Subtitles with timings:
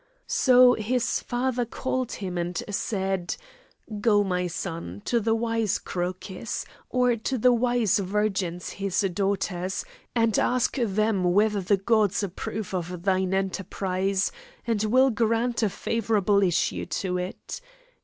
[0.25, 3.35] So his father called him, and said,
[3.99, 9.85] "Go, my son, to the wise Crocus, or to the wise virgins his daughters,
[10.15, 14.31] and ask them whether the gods approve of thine enterprise,
[14.65, 17.61] and will grant a favourable issue to it.